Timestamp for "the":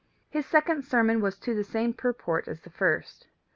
1.53-1.63, 2.61-2.71